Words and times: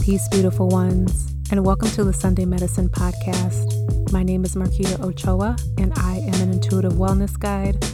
Peace, 0.00 0.26
beautiful 0.28 0.66
ones, 0.66 1.34
and 1.50 1.64
welcome 1.64 1.88
to 1.90 2.02
the 2.04 2.12
Sunday 2.12 2.46
Medicine 2.46 2.88
Podcast. 2.88 4.12
My 4.12 4.22
name 4.22 4.46
is 4.46 4.54
Marquita 4.54 4.98
Ochoa, 5.04 5.56
and 5.76 5.92
I 5.98 6.16
am 6.16 6.40
an 6.40 6.52
intuitive 6.52 6.94
wellness 6.94 7.38
guide, 7.38 7.84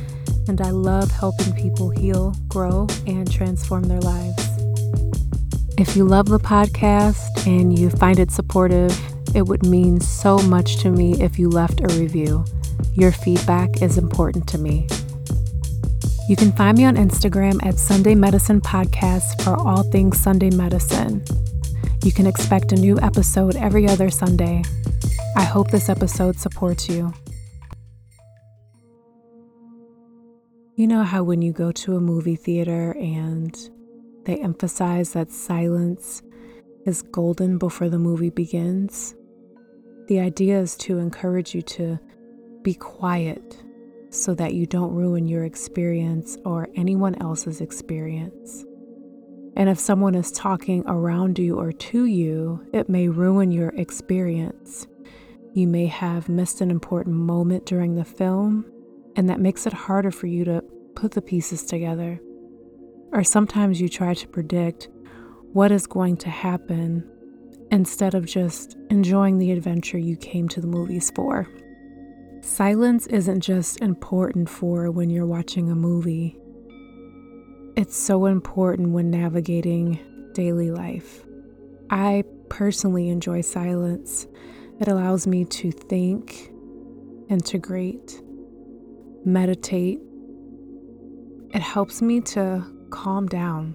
and 0.47 0.61
I 0.61 0.71
love 0.71 1.11
helping 1.11 1.53
people 1.53 1.91
heal, 1.91 2.33
grow, 2.47 2.87
and 3.09 3.31
transform 3.31 3.83
their 3.83 4.01
lives. 4.01 4.49
If 5.79 5.97
you 5.97 6.05
love 6.05 6.27
the 6.27 6.39
podcast 6.39 7.45
and 7.45 7.77
you 7.77 7.91
find 7.91 8.21
it 8.21 8.31
supportive, 8.31 8.97
it 9.35 9.43
would 9.43 9.67
mean 9.67 10.01
so 10.01 10.39
much 10.39 10.77
to 10.79 10.91
me 10.91 11.21
if 11.21 11.41
you 11.41 11.49
left 11.51 11.81
a 11.81 11.89
review. 11.99 12.45
Your 12.95 13.11
feedback 13.11 13.83
is 13.83 13.99
important 13.99 14.47
to 14.49 14.59
me. 14.59 14.87
You 16.29 16.37
can 16.37 16.53
find 16.53 16.79
me 16.79 16.85
on 16.85 16.95
Instagram 16.95 17.65
at 17.67 17.79
Sunday 17.79 18.15
Medicine 18.15 18.61
Podcast 18.61 19.43
for 19.43 19.57
all 19.57 19.83
things 19.83 20.21
Sunday 20.21 20.51
medicine. 20.51 21.25
You 22.07 22.13
can 22.13 22.29
expect 22.29 22.71
a 22.71 22.77
new 22.77 23.01
episode 23.01 23.57
every 23.57 23.89
other 23.89 24.11
Sunday. 24.11 24.63
I 25.35 25.43
hope 25.43 25.73
this 25.73 25.89
episode 25.89 26.39
supports 26.39 26.89
you. 26.89 27.13
You 30.77 30.87
know 30.87 31.03
how 31.03 31.25
when 31.25 31.43
you 31.43 31.53
go 31.53 31.73
to 31.73 31.97
a 31.97 32.01
movie 32.01 32.37
theater 32.37 32.93
and 32.93 33.59
they 34.25 34.37
emphasize 34.37 35.15
that 35.15 35.33
silence 35.33 36.23
is 36.87 37.03
golden 37.03 37.59
before 37.59 37.89
the 37.89 37.99
movie 37.99 38.31
begins? 38.31 39.17
The 40.07 40.21
idea 40.21 40.61
is 40.61 40.77
to 40.77 40.99
encourage 40.99 41.57
you 41.57 41.63
to 41.63 41.99
be 42.63 42.75
quiet 42.75 43.65
so 44.11 44.33
that 44.35 44.55
you 44.55 44.65
don't 44.67 44.95
ruin 44.95 45.27
your 45.27 45.43
experience 45.43 46.39
or 46.45 46.69
anyone 46.77 47.17
else's 47.21 47.61
experience. 47.61 48.65
And 49.57 49.71
if 49.71 49.79
someone 49.79 50.15
is 50.15 50.31
talking 50.31 50.85
around 50.87 51.39
you 51.39 51.59
or 51.59 51.73
to 51.73 52.05
you, 52.05 52.67
it 52.75 52.91
may 52.91 53.09
ruin 53.09 53.51
your 53.51 53.71
experience. 53.71 54.87
You 55.55 55.67
may 55.67 55.87
have 55.87 56.29
missed 56.29 56.61
an 56.61 56.71
important 56.71 57.17
moment 57.17 57.65
during 57.65 57.95
the 57.95 58.05
film, 58.05 58.67
and 59.17 59.31
that 59.31 59.41
makes 59.41 59.67
it 59.67 59.73
harder 59.73 60.11
for 60.11 60.27
you 60.27 60.45
to 60.45 60.63
put 60.95 61.13
the 61.13 61.23
pieces 61.23 61.65
together. 61.65 62.21
Or 63.13 63.25
sometimes 63.25 63.81
you 63.81 63.89
try 63.89 64.13
to 64.13 64.29
predict 64.29 64.89
what 65.55 65.73
is 65.73 65.87
going 65.87 66.19
to 66.19 66.29
happen 66.29 67.09
instead 67.71 68.15
of 68.15 68.27
just 68.27 68.77
enjoying 68.91 69.39
the 69.39 69.53
adventure 69.53 69.99
you 69.99 70.17
came 70.17 70.49
to 70.49 70.61
the 70.61 70.67
movies 70.67 71.11
for. 71.15 71.49
Silence 72.43 73.07
isn't 73.07 73.41
just 73.41 73.81
important 73.81 74.51
for 74.51 74.91
when 74.91 75.09
you're 75.09 75.27
watching 75.27 75.71
a 75.71 75.75
movie, 75.75 76.39
it's 77.77 77.97
so 77.97 78.25
important 78.25 78.91
when 78.91 79.11
navigating 79.11 80.01
daily 80.33 80.71
life. 80.71 81.25
I 81.91 82.25
personally 82.49 83.11
enjoy 83.11 83.43
silence. 83.43 84.27
It 84.81 84.89
allows 84.89 85.27
me 85.27 85.45
to 85.45 85.71
think, 85.71 86.51
integrate, 87.29 88.23
meditate. 89.27 90.01
It 91.51 91.61
helps 91.61 92.01
me 92.01 92.23
to 92.23 92.65
calm 92.91 93.27
down. 93.27 93.75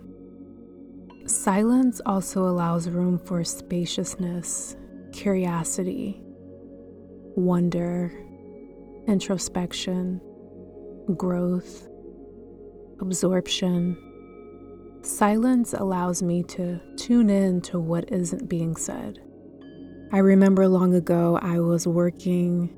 Silence 1.28 2.02
also 2.06 2.46
allows 2.46 2.90
room 2.90 3.20
for 3.20 3.44
spaciousness, 3.44 4.76
curiosity, 5.14 6.24
wonder, 7.36 8.12
introspection, 9.08 10.20
growth, 11.16 11.88
absorption. 13.02 13.98
Silence 15.02 15.74
allows 15.74 16.22
me 16.22 16.44
to 16.44 16.80
tune 16.96 17.30
in 17.30 17.62
to 17.62 17.80
what 17.80 18.12
isn't 18.12 18.48
being 18.48 18.76
said. 18.76 19.20
I 20.14 20.20
remember 20.20 20.68
long 20.68 20.94
ago 20.94 21.40
I 21.42 21.60
was 21.60 21.88
working 21.88 22.70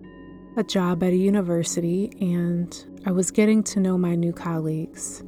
a 0.56 0.64
job 0.64 1.04
at 1.04 1.14
a 1.14 1.16
university 1.16 2.12
and 2.22 3.02
I 3.06 3.12
was 3.12 3.32
getting 3.32 3.64
to 3.64 3.80
know 3.80 3.98
my 3.98 4.16
new 4.16 4.32
colleagues. 4.32 5.24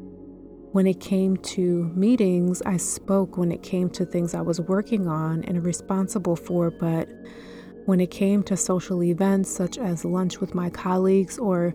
When 0.72 0.88
it 0.88 1.00
came 1.00 1.38
to 1.38 1.92
meetings, 1.96 2.62
I 2.62 2.78
spoke 2.78 3.38
when 3.38 3.52
it 3.52 3.64
came 3.64 3.90
to 3.92 4.06
things 4.06 4.34
I 4.34 4.42
was 4.42 4.62
working 4.62 5.08
on 5.08 5.44
and 5.46 5.66
responsible 5.66 6.36
for, 6.36 6.70
but 6.70 7.10
when 7.86 8.00
it 8.00 8.12
came 8.12 8.44
to 8.44 8.58
social 8.58 9.04
events 9.04 9.50
such 9.50 9.78
as 9.78 10.06
lunch 10.06 10.40
with 10.40 10.54
my 10.54 10.70
colleagues 10.70 11.38
or 11.40 11.74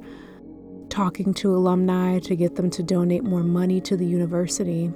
talking 0.90 1.32
to 1.34 1.54
alumni 1.54 2.18
to 2.18 2.36
get 2.36 2.56
them 2.56 2.68
to 2.70 2.82
donate 2.82 3.24
more 3.24 3.42
money 3.42 3.80
to 3.82 3.96
the 3.96 4.06
university, 4.06 4.92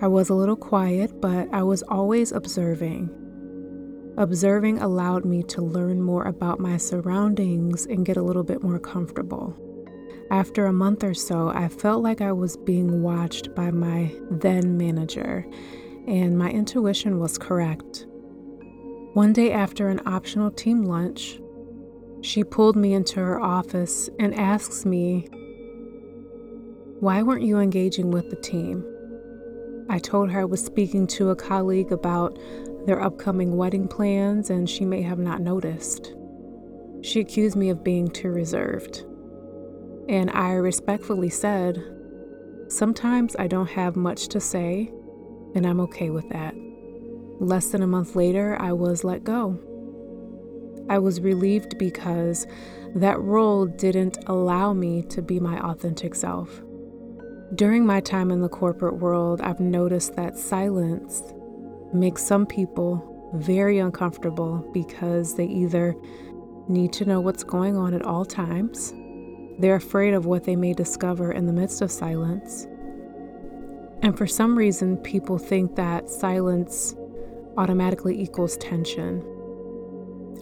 I 0.00 0.06
was 0.06 0.28
a 0.28 0.34
little 0.34 0.56
quiet, 0.56 1.20
but 1.20 1.48
I 1.52 1.62
was 1.62 1.82
always 1.84 2.30
observing. 2.30 3.10
Observing 4.16 4.78
allowed 4.78 5.24
me 5.24 5.42
to 5.44 5.62
learn 5.62 6.00
more 6.00 6.24
about 6.24 6.60
my 6.60 6.76
surroundings 6.76 7.86
and 7.86 8.06
get 8.06 8.16
a 8.16 8.22
little 8.22 8.44
bit 8.44 8.62
more 8.62 8.78
comfortable. 8.78 9.56
After 10.30 10.66
a 10.66 10.72
month 10.72 11.02
or 11.02 11.14
so, 11.14 11.48
I 11.48 11.68
felt 11.68 12.02
like 12.02 12.20
I 12.20 12.32
was 12.32 12.56
being 12.56 13.02
watched 13.02 13.54
by 13.54 13.70
my 13.70 14.12
then 14.30 14.76
manager, 14.76 15.46
and 16.06 16.38
my 16.38 16.50
intuition 16.50 17.18
was 17.18 17.38
correct. 17.38 18.06
One 19.14 19.32
day 19.32 19.52
after 19.52 19.88
an 19.88 20.00
optional 20.06 20.50
team 20.50 20.84
lunch, 20.84 21.38
she 22.24 22.42
pulled 22.42 22.74
me 22.74 22.94
into 22.94 23.20
her 23.20 23.38
office 23.38 24.08
and 24.18 24.34
asks 24.34 24.86
me, 24.86 25.28
Why 27.00 27.22
weren't 27.22 27.42
you 27.42 27.58
engaging 27.58 28.10
with 28.10 28.30
the 28.30 28.36
team? 28.36 28.82
I 29.90 29.98
told 29.98 30.30
her 30.30 30.40
I 30.40 30.44
was 30.46 30.64
speaking 30.64 31.06
to 31.08 31.28
a 31.28 31.36
colleague 31.36 31.92
about 31.92 32.38
their 32.86 33.02
upcoming 33.02 33.58
wedding 33.58 33.86
plans 33.86 34.48
and 34.48 34.68
she 34.68 34.86
may 34.86 35.02
have 35.02 35.18
not 35.18 35.42
noticed. 35.42 36.14
She 37.02 37.20
accused 37.20 37.56
me 37.56 37.68
of 37.68 37.84
being 37.84 38.08
too 38.08 38.30
reserved. 38.30 39.04
And 40.08 40.30
I 40.30 40.52
respectfully 40.52 41.28
said, 41.28 41.84
Sometimes 42.68 43.36
I 43.38 43.48
don't 43.48 43.68
have 43.68 43.96
much 43.96 44.28
to 44.28 44.40
say, 44.40 44.90
and 45.54 45.66
I'm 45.66 45.80
okay 45.80 46.08
with 46.08 46.30
that. 46.30 46.54
Less 47.38 47.66
than 47.68 47.82
a 47.82 47.86
month 47.86 48.16
later, 48.16 48.56
I 48.58 48.72
was 48.72 49.04
let 49.04 49.24
go. 49.24 49.58
I 50.88 50.98
was 50.98 51.20
relieved 51.20 51.78
because 51.78 52.46
that 52.94 53.20
role 53.20 53.66
didn't 53.66 54.18
allow 54.26 54.72
me 54.72 55.02
to 55.04 55.22
be 55.22 55.40
my 55.40 55.58
authentic 55.60 56.14
self. 56.14 56.62
During 57.54 57.86
my 57.86 58.00
time 58.00 58.30
in 58.30 58.40
the 58.40 58.48
corporate 58.48 58.98
world, 58.98 59.40
I've 59.40 59.60
noticed 59.60 60.16
that 60.16 60.38
silence 60.38 61.22
makes 61.92 62.22
some 62.22 62.46
people 62.46 63.30
very 63.34 63.78
uncomfortable 63.78 64.68
because 64.72 65.34
they 65.34 65.46
either 65.46 65.94
need 66.68 66.92
to 66.94 67.04
know 67.04 67.20
what's 67.20 67.44
going 67.44 67.76
on 67.76 67.94
at 67.94 68.02
all 68.02 68.24
times, 68.24 68.92
they're 69.58 69.74
afraid 69.76 70.14
of 70.14 70.26
what 70.26 70.44
they 70.44 70.56
may 70.56 70.72
discover 70.72 71.32
in 71.32 71.46
the 71.46 71.52
midst 71.52 71.82
of 71.82 71.90
silence, 71.90 72.66
and 74.02 74.18
for 74.18 74.26
some 74.26 74.56
reason, 74.56 74.98
people 74.98 75.38
think 75.38 75.76
that 75.76 76.10
silence 76.10 76.94
automatically 77.56 78.20
equals 78.20 78.56
tension. 78.58 79.24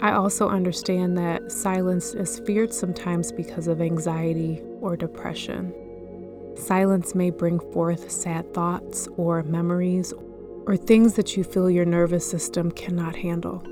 I 0.01 0.13
also 0.13 0.49
understand 0.49 1.17
that 1.19 1.53
silence 1.53 2.15
is 2.15 2.41
feared 2.41 2.73
sometimes 2.73 3.31
because 3.31 3.69
of 3.69 3.81
anxiety 3.81 4.61
or 4.81 4.97
depression. 4.97 5.73
Silence 6.57 7.15
may 7.15 7.31
bring 7.31 7.61
forth 7.73 8.11
sad 8.11 8.53
thoughts 8.53 9.09
or 9.17 9.43
memories 9.45 10.13
or 10.67 10.77
things 10.77 11.15
that 11.15 11.37
you 11.37 11.45
feel 11.45 11.71
your 11.71 11.85
nervous 11.85 12.29
system 12.29 12.71
cannot 12.71 13.17
handle. 13.17 13.63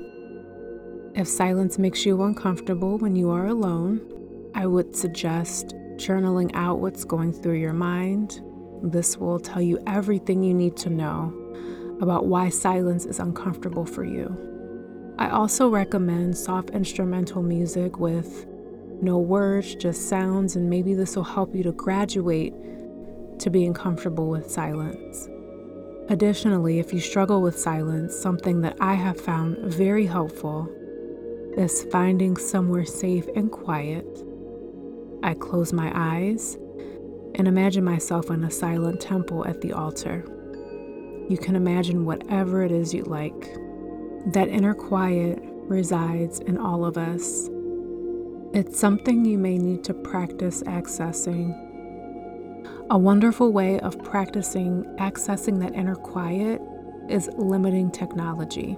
If 1.15 1.27
silence 1.27 1.77
makes 1.77 2.05
you 2.05 2.21
uncomfortable 2.23 2.97
when 2.97 3.15
you 3.15 3.29
are 3.29 3.47
alone, 3.47 4.01
I 4.55 4.65
would 4.65 4.95
suggest 4.95 5.75
journaling 5.95 6.51
out 6.53 6.79
what's 6.79 7.03
going 7.03 7.33
through 7.33 7.59
your 7.59 7.73
mind. 7.73 8.41
This 8.81 9.17
will 9.17 9.39
tell 9.39 9.61
you 9.61 9.79
everything 9.85 10.43
you 10.43 10.53
need 10.53 10.75
to 10.77 10.89
know 10.89 11.33
about 12.01 12.25
why 12.25 12.49
silence 12.49 13.05
is 13.05 13.19
uncomfortable 13.19 13.85
for 13.85 14.03
you. 14.03 14.50
I 15.17 15.29
also 15.29 15.69
recommend 15.69 16.37
soft 16.37 16.71
instrumental 16.71 17.43
music 17.43 17.99
with 17.99 18.45
no 19.01 19.17
words, 19.17 19.75
just 19.75 20.09
sounds, 20.09 20.55
and 20.55 20.69
maybe 20.69 20.93
this 20.93 21.15
will 21.15 21.23
help 21.23 21.55
you 21.55 21.63
to 21.63 21.71
graduate 21.71 22.53
to 23.39 23.49
being 23.49 23.73
comfortable 23.73 24.29
with 24.29 24.49
silence. 24.49 25.27
Additionally, 26.09 26.79
if 26.79 26.93
you 26.93 26.99
struggle 26.99 27.41
with 27.41 27.57
silence, 27.57 28.15
something 28.15 28.61
that 28.61 28.77
I 28.79 28.93
have 28.95 29.19
found 29.19 29.57
very 29.59 30.05
helpful 30.05 30.69
is 31.57 31.83
finding 31.83 32.37
somewhere 32.37 32.85
safe 32.85 33.27
and 33.35 33.51
quiet. 33.51 34.05
I 35.23 35.33
close 35.33 35.73
my 35.73 35.91
eyes 35.95 36.57
and 37.35 37.47
imagine 37.47 37.83
myself 37.83 38.29
in 38.29 38.43
a 38.43 38.51
silent 38.51 39.01
temple 39.01 39.45
at 39.47 39.61
the 39.61 39.73
altar. 39.73 40.25
You 41.29 41.37
can 41.37 41.55
imagine 41.55 42.05
whatever 42.05 42.63
it 42.63 42.71
is 42.71 42.93
you 42.93 43.03
like. 43.03 43.55
That 44.27 44.49
inner 44.49 44.75
quiet 44.75 45.39
resides 45.41 46.39
in 46.39 46.57
all 46.57 46.85
of 46.85 46.95
us. 46.97 47.49
It's 48.53 48.79
something 48.79 49.25
you 49.25 49.39
may 49.39 49.57
need 49.57 49.83
to 49.85 49.93
practice 49.93 50.61
accessing. 50.63 51.57
A 52.91 52.97
wonderful 52.97 53.51
way 53.51 53.79
of 53.79 54.03
practicing 54.03 54.83
accessing 54.99 55.59
that 55.61 55.73
inner 55.73 55.95
quiet 55.95 56.61
is 57.09 57.29
limiting 57.37 57.89
technology. 57.89 58.73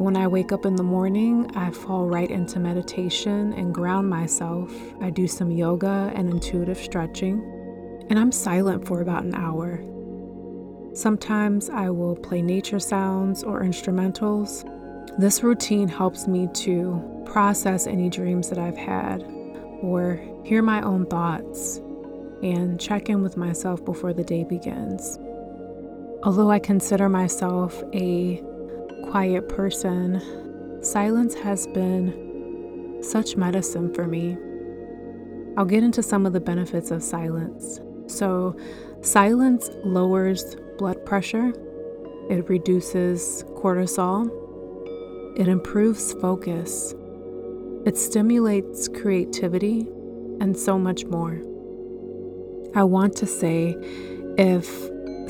When 0.00 0.16
I 0.16 0.26
wake 0.26 0.50
up 0.50 0.64
in 0.66 0.74
the 0.74 0.82
morning, 0.82 1.48
I 1.54 1.70
fall 1.70 2.06
right 2.06 2.30
into 2.30 2.58
meditation 2.58 3.52
and 3.52 3.72
ground 3.72 4.10
myself. 4.10 4.74
I 5.00 5.10
do 5.10 5.28
some 5.28 5.50
yoga 5.50 6.10
and 6.14 6.28
intuitive 6.30 6.78
stretching, 6.78 8.06
and 8.08 8.18
I'm 8.18 8.32
silent 8.32 8.88
for 8.88 9.02
about 9.02 9.24
an 9.24 9.34
hour. 9.34 9.84
Sometimes 10.92 11.70
I 11.70 11.88
will 11.90 12.16
play 12.16 12.42
nature 12.42 12.80
sounds 12.80 13.44
or 13.44 13.62
instrumentals. 13.62 14.64
This 15.18 15.42
routine 15.42 15.86
helps 15.86 16.26
me 16.26 16.48
to 16.54 17.22
process 17.26 17.86
any 17.86 18.10
dreams 18.10 18.48
that 18.48 18.58
I've 18.58 18.76
had 18.76 19.22
or 19.82 20.20
hear 20.44 20.62
my 20.62 20.82
own 20.82 21.06
thoughts 21.06 21.78
and 22.42 22.80
check 22.80 23.08
in 23.08 23.22
with 23.22 23.36
myself 23.36 23.84
before 23.84 24.12
the 24.12 24.24
day 24.24 24.44
begins. 24.44 25.18
Although 26.24 26.50
I 26.50 26.58
consider 26.58 27.08
myself 27.08 27.82
a 27.94 28.42
quiet 29.10 29.48
person, 29.48 30.20
silence 30.82 31.34
has 31.34 31.66
been 31.68 32.98
such 33.02 33.36
medicine 33.36 33.94
for 33.94 34.06
me. 34.06 34.36
I'll 35.56 35.64
get 35.64 35.84
into 35.84 36.02
some 36.02 36.26
of 36.26 36.32
the 36.32 36.40
benefits 36.40 36.90
of 36.90 37.02
silence. 37.02 37.80
So, 38.06 38.56
silence 39.02 39.70
lowers 39.84 40.56
blood 40.80 41.04
pressure, 41.04 41.52
it 42.30 42.48
reduces 42.48 43.44
cortisol, 43.54 44.30
it 45.38 45.46
improves 45.46 46.14
focus, 46.14 46.94
it 47.84 47.98
stimulates 47.98 48.88
creativity, 48.88 49.80
and 50.40 50.56
so 50.56 50.78
much 50.78 51.04
more. 51.04 51.34
I 52.74 52.84
want 52.84 53.14
to 53.16 53.26
say 53.26 53.76
if 54.38 54.66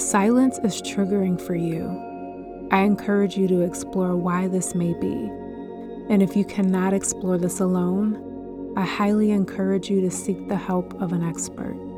silence 0.00 0.60
is 0.62 0.80
triggering 0.82 1.40
for 1.40 1.56
you, 1.56 2.68
I 2.70 2.82
encourage 2.82 3.36
you 3.36 3.48
to 3.48 3.62
explore 3.62 4.14
why 4.14 4.46
this 4.46 4.76
may 4.76 4.94
be. 5.00 5.30
And 6.08 6.22
if 6.22 6.36
you 6.36 6.44
cannot 6.44 6.94
explore 6.94 7.38
this 7.38 7.58
alone, 7.58 8.72
I 8.76 8.82
highly 8.82 9.32
encourage 9.32 9.90
you 9.90 10.00
to 10.02 10.12
seek 10.12 10.46
the 10.46 10.54
help 10.54 10.94
of 11.02 11.12
an 11.12 11.24
expert. 11.24 11.89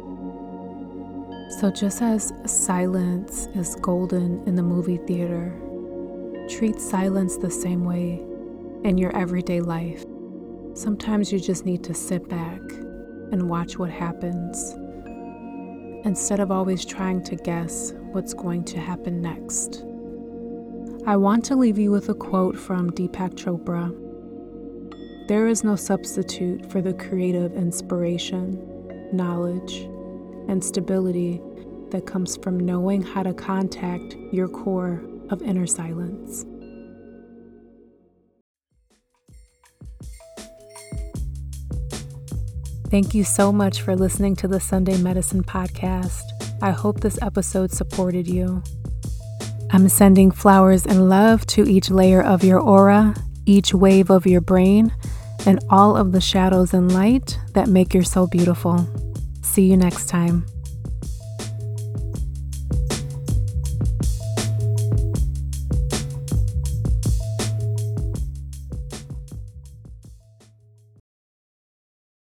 So, 1.58 1.70
just 1.70 2.00
as 2.00 2.32
silence 2.46 3.46
is 3.54 3.74
golden 3.76 4.42
in 4.48 4.54
the 4.54 4.62
movie 4.62 4.96
theater, 4.96 5.54
treat 6.48 6.80
silence 6.80 7.36
the 7.36 7.50
same 7.50 7.84
way 7.84 8.24
in 8.84 8.96
your 8.96 9.14
everyday 9.14 9.60
life. 9.60 10.04
Sometimes 10.74 11.30
you 11.30 11.38
just 11.38 11.66
need 11.66 11.84
to 11.84 11.94
sit 11.94 12.26
back 12.28 12.60
and 13.32 13.50
watch 13.50 13.78
what 13.78 13.90
happens 13.90 14.74
instead 16.06 16.40
of 16.40 16.50
always 16.50 16.84
trying 16.86 17.22
to 17.24 17.36
guess 17.36 17.92
what's 18.12 18.32
going 18.32 18.64
to 18.64 18.80
happen 18.80 19.20
next. 19.20 19.84
I 21.06 21.16
want 21.16 21.44
to 21.44 21.56
leave 21.56 21.78
you 21.78 21.90
with 21.90 22.08
a 22.08 22.14
quote 22.14 22.58
from 22.58 22.90
Deepak 22.90 23.34
Chopra 23.34 23.92
There 25.28 25.46
is 25.46 25.62
no 25.62 25.76
substitute 25.76 26.72
for 26.72 26.80
the 26.80 26.94
creative 26.94 27.52
inspiration, 27.52 29.10
knowledge, 29.12 29.86
and 30.48 30.64
stability 30.64 31.40
that 31.90 32.06
comes 32.06 32.36
from 32.36 32.58
knowing 32.58 33.02
how 33.02 33.22
to 33.22 33.34
contact 33.34 34.16
your 34.32 34.48
core 34.48 35.02
of 35.30 35.42
inner 35.42 35.66
silence. 35.66 36.44
Thank 42.90 43.14
you 43.14 43.24
so 43.24 43.52
much 43.52 43.80
for 43.80 43.96
listening 43.96 44.36
to 44.36 44.48
the 44.48 44.60
Sunday 44.60 44.98
Medicine 44.98 45.42
Podcast. 45.42 46.24
I 46.60 46.72
hope 46.72 47.00
this 47.00 47.18
episode 47.22 47.72
supported 47.72 48.28
you. 48.28 48.62
I'm 49.70 49.88
sending 49.88 50.30
flowers 50.30 50.84
and 50.84 51.08
love 51.08 51.46
to 51.46 51.64
each 51.66 51.88
layer 51.88 52.22
of 52.22 52.44
your 52.44 52.60
aura, 52.60 53.14
each 53.46 53.72
wave 53.72 54.10
of 54.10 54.26
your 54.26 54.42
brain, 54.42 54.94
and 55.46 55.58
all 55.70 55.96
of 55.96 56.12
the 56.12 56.20
shadows 56.20 56.74
and 56.74 56.92
light 56.92 57.38
that 57.54 57.68
make 57.68 57.94
your 57.94 58.04
soul 58.04 58.26
beautiful. 58.26 58.86
See 59.42 59.64
you 59.64 59.76
next 59.76 60.06
time. 60.08 60.46